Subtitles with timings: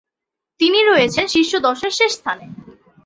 [0.59, 2.45] তিনি রয়েছেন শীর্ষ দশের শেষ স্থানে।